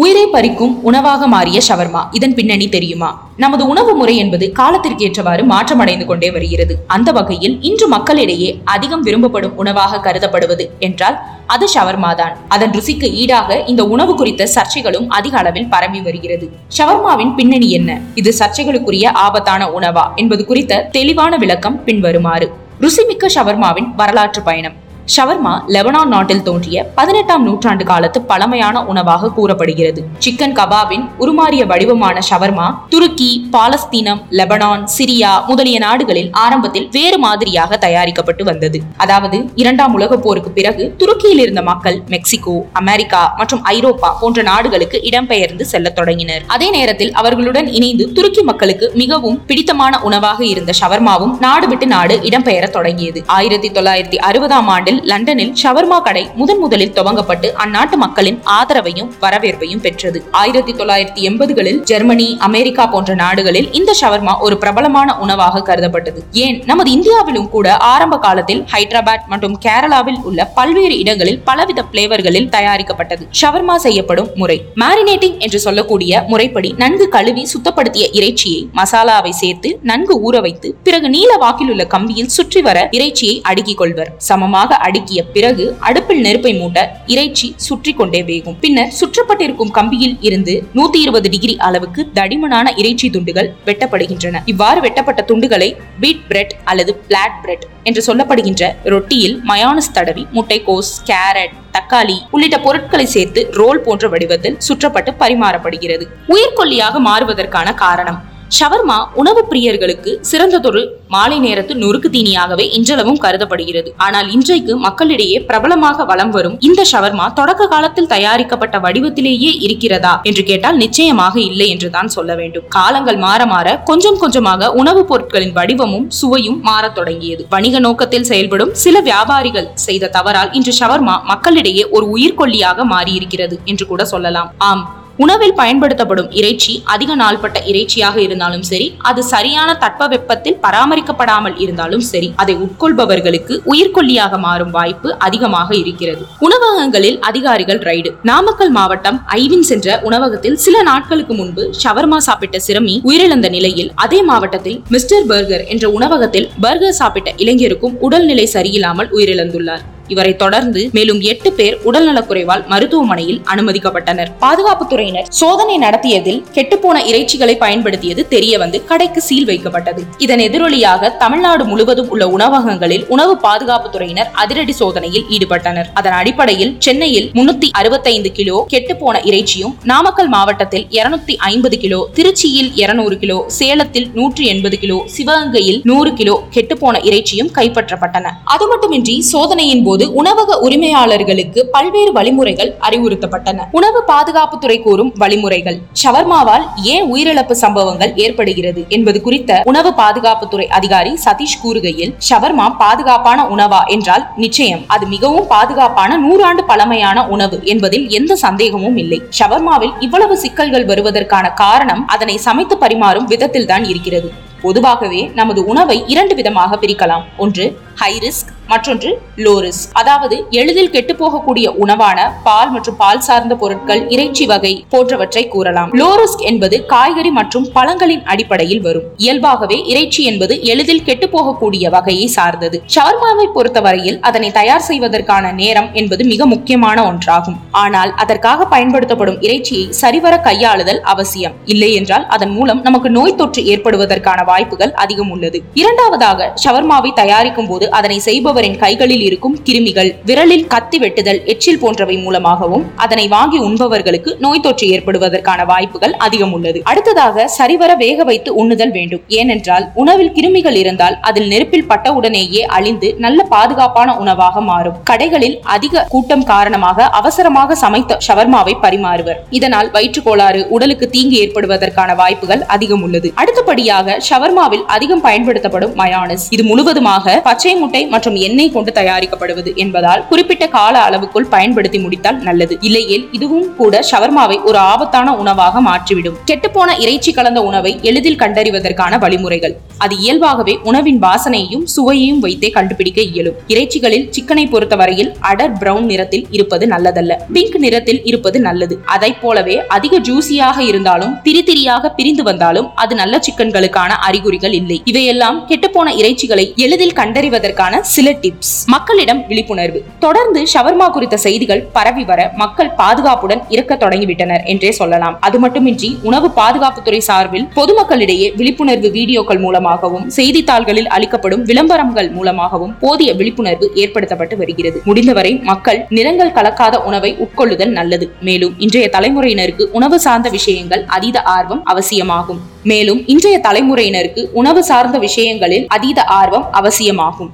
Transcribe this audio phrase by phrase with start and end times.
[0.00, 2.00] உயிரை பறிக்கும் உணவாக மாறிய ஷவர்மா.
[2.10, 3.28] இதன் பின்னணி தெரியுமா?
[3.36, 6.74] நமது உணவு முறை என்பது காலத்திற்கு ஏற்றவாறு மாற்றமடைந்து கொண்டே வருகிறது.
[6.86, 12.36] அந்த வகையில் இன்று மக்களிடையே அதிகம் விரும்பப்படும் உணவாக கருதப்படுவது என்றால் அது ஷவர்மா தான்.
[12.48, 16.48] அதன் ருசிக்கு ஈடாக இந்த உணவு குறித்த சர்ச்சைகளும் அதிக அளவில் பரவி வருகிறது.
[16.78, 18.00] ஷவர்மாவின் பின்னணி என்ன?
[18.14, 20.14] இது சர்ச்சைகளுக்குரிய ஆபத்தான உணவா?
[20.14, 22.52] என்பது குறித்த தெளிவான விளக்கம் பின்வருமாறு.
[22.80, 24.86] ருசிமிக்க ஷவர்மாவின் வரலாற்று பயணம்.
[25.14, 30.00] ஷவர்மா லெபனான் நாட்டில் தோன்றிய பதினெட்டாம் நூற்றாண்டு காலத்து பழமையான உணவாக கூறப்படுகிறது.
[30.24, 38.44] சிக்கன் கபாபின் உருமாறிய வடிவமான ஷவர்மா துருக்கி பாலஸ்தீனம் லெபனான் சிரியா முதலிய நாடுகளில் ஆரம்பத்தில் வேறு மாதிரியாக தயாரிக்கப்பட்டு
[38.44, 38.80] வந்தது.
[38.96, 45.66] அதாவது இரண்டாம் உலக போருக்கு பிறகு துருக்கியில் இருந்த மக்கள் மெக்சிகோ அமெரிக்கா மற்றும் ஐரோப்பா போன்ற நாடுகளுக்கு இடம்பெயர்ந்து
[45.72, 46.44] செல்ல தொடங்கினர்.
[46.46, 52.70] அதே நேரத்தில் அவர்களுடன் இணைந்து துருக்கி மக்களுக்கு மிகவும் பிடித்தமான உணவாக இருந்த ஷவர்மாவும் நாடு விட்டு நாடு இடம்பெயர
[52.70, 53.22] தொடங்கியது.
[53.38, 60.24] ஆயிரத்தி தொள்ளாயிரத்தி அறுபதாம் ஆண்டில் லண்டனில் ஷவர்மா கடை முதன் முதலில் துவங்கப்பட்டு அந்நாட்டு மக்களின் ஆதரவையும் வரவேற்பையும் பெற்றது.
[60.30, 66.22] ஆயிரத்தி தொள்ளாயிரத்தி எண்பதுகளில் ஜெர்மனி அமெரிக்கா போன்ற நாடுகளில் இந்த ஷவர்மா ஒரு பிரபலமான உணவாக கருதப்பட்டது.
[66.32, 66.62] ஏன்?
[66.66, 73.28] நமது இந்தியாவிலும் கூட ஆரம்ப காலத்தில் ஹைதராபாத் மற்றும் கேரளாவில் உள்ள பல்வேறு இடங்களில் பலவித பிளேவர்களில் தயாரிக்கப்பட்டது.
[73.40, 74.64] ஷவர்மா செய்யப்படும் முறை.
[74.76, 81.36] மேரினேட்டிங் என்று சொல்லக்கூடிய முறைப்படி நன்கு கழுவி சுத்தப்படுத்திய இறைச்சியை மசாலாவை சேர்த்து நன்கு ஊற வைத்து பிறகு நீல
[81.36, 84.12] வாக்கில் உள்ள கம்பியில் சுற்றி வர இறைச்சியை அடுக்கிக் கொள்வர்.
[84.16, 88.58] சமமாக அடுக்கிய பிறகு அடுப்பில் நெருப்பை மூட்ட இறைச்சி சுற்றி கொண்டே வேகும்.
[88.64, 94.42] பின்னர் சுற்றப்பட்டிருக்கும் கம்பியில் இருந்து நூத்தி இருபது டிகிரி அளவுக்கு தடிமனான இறைச்சி துண்டுகள் வெட்டப்படுகின்றன.
[94.52, 95.70] இவ்வாறு வெட்டப்பட்ட துண்டுகளை
[96.04, 98.62] பீட் பிரெட் அல்லது பிளாட் பிரெட் என்று சொல்லப்படுகின்ற
[98.94, 106.04] ரொட்டியில் மயானஸ் தடவி முட்டைக்கோஸ் கேரட் தக்காளி உள்ளிட்ட பொருட்களை சேர்த்து ரோல் போன்ற வடிவத்தில் சுற்றப்பட்டு பரிமாறப்படுகிறது.
[106.34, 108.18] உயிர்கொல்லியாக மாறுவதற்கான காரணம்
[108.56, 113.94] ஷவர்மா உணவு பிரியர்களுக்கு சிறந்ததொரு மாலை நேரத்து நொறுக்கு தீனியாகவே இன்றளவும் கருதப்படுகிறது.
[113.96, 120.76] ஆனால் இன்றைக்கு மக்களிடையே பிரபலமாக வலம் வரும் இந்த ஷவர்மா தொடக்க காலத்தில் தயாரிக்கப்பட்ட வடிவத்திலேயே இருக்கிறதா என்று கேட்டால்
[120.76, 122.64] நிச்சயமாக இல்லை என்றுதான் சொல்ல வேண்டும்.
[122.68, 127.46] காலங்கள் மாற மாற கொஞ்சம் கொஞ்சமாக உணவுப் பொருட்களின் வடிவமும் சுவையும் மாறத் தொடங்கியது.
[127.50, 134.04] வணிக நோக்கத்தில் செயல்படும் சில வியாபாரிகள் செய்த தவறால் இன்று ஷவர்மா மக்களிடையே ஒரு உயிர்கொல்லியாக மாறியிருக்கிறது என்று கூட
[134.04, 134.52] சொல்லலாம்.
[134.58, 142.28] ஆம் உணவில் பயன்படுத்தப்படும் இறைச்சி அதிக நாள்பட்ட இறைச்சியாக இருந்தாலும் சரி அது சரியான தட்பவெப்பத்தில் பராமரிக்கப்படாமல் இருந்தாலும் சரி
[142.42, 146.22] அதை உட்கொள்பவர்களுக்கு உயிர்கொல்லியாக மாறும் வாய்ப்பு அதிகமாக இருக்கிறது.
[146.48, 148.12] உணவகங்களில் அதிகாரிகள் ரைடு.
[148.30, 154.80] நாமக்கல் மாவட்டம் ஐவின் சென்ற உணவகத்தில் சில நாட்களுக்கு முன்பு ஷவர்மா சாப்பிட்ட சிறுமி உயிரிழந்த நிலையில் அதே மாவட்டத்தில்
[154.96, 159.84] மிஸ்டர் பர்கர் என்ற உணவகத்தில் பர்கர் சாப்பிட்ட இளைஞருக்கும் உடல்நிலை சரியில்லாமல் உயிரிழந்துள்ளார்.
[160.14, 164.32] இவரை தொடர்ந்து மேலும் எட்டு பேர் உடல்நலக்குறைவால் மருத்துவமனையில் அனுமதிக்கப்பட்டனர்.
[164.44, 170.02] பாதுகாப்புத்துறையினர் சோதனை நடத்தியதில் கெட்டுப்போன இறைச்சிகளை பயன்படுத்தியது தெரிய வந்து கடைக்கு சீல் வைக்கப்பட்டது.
[170.26, 175.88] இதன் எதிரொலியாக தமிழ்நாடு முழுவதும் உள்ள உணவகங்களில் உணவு பாதுகாப்புத்துறையினர் அதிரடி சோதனையில் ஈடுபட்டனர்.
[176.00, 183.16] அதன் அடிப்படையில் சென்னையில் முன்னூத்தி அறுபத்தைந்து கிலோ கெட்டுப்போன இறைச்சியும் நாமக்கல் மாவட்டத்தில் இருநூத்தி ஐம்பது கிலோ திருச்சியில் இருநூறு
[183.22, 188.32] கிலோ சேலத்தில் நூற்றி எண்பது கிலோ சிவகங்கையில் நூறு கிலோ கெட்டுப்போன இறைச்சியும் கைப்பற்றப்பட்டன.
[188.54, 193.64] அது மட்டுமின்றி சோதனையின் போது உணவக உரிமையாளர்களுக்கு பல்வேறு வழிமுறைகள் அறிவுறுத்தப்பட்டன.
[193.70, 195.78] உணவு பாதுகாப்புத்துறை கூறும் வழிமுறைகள்.
[196.02, 203.86] ஷவர்மாவால் ஏன் உயிரிழப்பு சம்பவங்கள் ஏற்படுகிறது என்பது குறித்த உணவு பாதுகாப்புத்துறை அதிகாரி சதீஷ் கூறுகையில் ஷவர்மா பாதுகாப்பான உணவா
[203.86, 204.84] என்றால் நிச்சயம்.
[204.86, 209.22] அது மிகவும் பாதுகாப்பான நூறாண்டு பழமையான உணவு என்பதில் எந்த சந்தேகமும் இல்லை.
[209.38, 214.32] ஷவர்மாவில் இவ்வளவு சிக்கல்கள் வருவதற்கான காரணம் அதனை சமைத்து பரிமாறும் விதத்தில் தான் இருக்கிறது.
[214.62, 217.22] பொதுவாகவே நமது உணவை இரண்டு விதமாக பிரிக்கலாம்.
[217.36, 219.10] ஒன்று ஹை ரிஸ்க் மற்றொன்று
[219.44, 225.42] லோ ரிஸ்க் அதாவது எளிதில் கெட்டு போகக்கூடிய உணவான பால் மற்றும் பால் சார்ந்த பொருட்கள் இறைச்சி வகை போன்றவற்றை
[225.54, 225.90] கூறலாம்.
[226.00, 229.06] லோ ரிஸ்க் என்பது காய்கறி மற்றும் பழங்களின் அடிப்படையில் வரும்.
[229.24, 232.80] இயல்பாகவே இறைச்சி என்பது எளிதில் கெட்டு போகக்கூடிய வகையை சார்ந்தது.
[232.96, 237.58] ஷவர்மாவை பொறுத்தவரையில் அதனை தயார் செய்வதற்கான நேரம் என்பது மிக முக்கியமான ஒன்றாகும்.
[237.82, 241.56] ஆனால் அதற்காக பயன்படுத்தப்படும் இறைச்சியை சரிவர கையாளுதல் அவசியம்.
[241.74, 245.60] இல்லை என்றால் அதன் மூலம் நமக்கு நோய் தொற்று ஏற்படுவதற்கான வாய்ப்புகள் அதிகம் உள்ளது.
[245.82, 252.84] இரண்டாவதாக ஷவர்மாவை தயாரிக்கும் போது அதனை செய்பவரின் கைகளில் இருக்கும் கிருமிகள் விரலில் கத்தி வெட்டுதல் எச்சில் போன்றவை மூலமாகவும்
[252.96, 256.80] அதனை வாங்கி உண்பவர்களுக்கு நோய் தொற்று ஏற்படுவதற்கான வாய்ப்புகள் அதிகம் உள்ளது.
[256.84, 259.22] அடுத்ததாக சரிவர வேக வைத்து உண்ணுதல் வேண்டும்.
[259.28, 264.96] ஏனென்றால் உணவில் கிருமிகள் இருந்தால் அதில் நெருப்பில் பட்டவுடனேயே அழிந்து நல்ல பாதுகாப்பான உணவாக மாறும்.
[265.10, 269.38] கடைகளில் அதிக கூட்டம் காரணமாக அவசரமாக சமைத்த ஷவர்மாவை பரிமாறுவர்.
[269.50, 273.32] இதனால் வயிற்று கோளாறு உடலுக்கு தீங்கு ஏற்படுவதற்கான வாய்ப்புகள் அதிகம் உள்ளது.
[273.34, 276.46] அடுத்தபடியாக ஷவர்மாவில் அதிகம் பயன்படுத்தப்படும் மயானஸ்.
[276.50, 282.76] இது முழுவதுமாக பச்சை முட்டை மற்றும் எண்ணெய் கொண்டு தயாரிக்கப்படுவது என்பதால் குறிப்பிட்ட கால அளவுக்குள் பயன்படுத்தி முடித்தால் நல்லது.
[282.80, 286.38] இல்லையில் இதுவும் கூட ஷவர்மாவை ஒரு ஆபத்தான உணவாக மாற்றிவிடும்.
[286.50, 289.76] கெட்டுப்போன இறைச்சி கலந்த உணவை எளிதில் கண்டறிவதற்கான வழிமுறைகள்.
[290.04, 293.56] அது இயல்பாகவே உணவின் வாசனையையும் சுவையையும் வைத்தே கண்டுபிடிக்க இயலும்.
[293.72, 297.32] இறைச்சிகளில் சிக்கனை பொறுத்தவரையில் அடர் பிரவுன் நிறத்தில் இருப்பது நல்லதல்ல.
[297.52, 298.94] பிங்க் நிறத்தில் இருப்பது நல்லது.
[299.14, 304.98] அதை போலவே அதிக ஜூசியாக இருந்தாலும் திரிதிரியாக பிரிந்து வந்தாலும் அது நல்ல சிக்கன்களுக்கான அறிகுறிகள் இல்லை.
[305.04, 310.02] இவையெல்லாம் கெட்டுப்போன இறைச்சிகளை எளிதில் கண்டறிவதற்கான சில டிப்ஸ் மக்களிடம் விழிப்புணர்வு.
[310.26, 315.36] தொடர்ந்து ஷவர்மா குறித்த செய்திகள் பரவி வர மக்கள் பாதுகாப்புடன் இருக்க தொடங்கிவிட்டனர் என்றே சொல்லலாம்.
[315.40, 323.86] அது மட்டுமின்றி உணவு பாதுகாப்புத்துறை சார்பில் பொதுமக்களிடையே விழிப்புணர்வு வீடியோக்கள் மூலமாகவும் செய்தித்தாள்களில் அளிக்கப்படும் விளம்பரங்கள் மூலமாகவும் போதிய விழிப்புணர்வு
[323.94, 324.98] ஏற்படுத்தப்பட்டு வருகிறது.
[325.04, 328.26] முடிந்தவரை மக்கள் நிறங்கள் கலக்காத உணவை உட்கொள்ளுதல் நல்லது.
[328.40, 332.60] மேலும் இன்றைய தலைமுறையினருக்கு உணவு சார்ந்த விஷயங்கள் அதீத ஆர்வம் அவசியமாகும்.
[332.82, 337.50] மேலும் இன்றைய தலைமுறையினருக்கு உணவு சார்ந்த விஷயங்களில் அதீத ஆர்வம் அவசியமாகும்.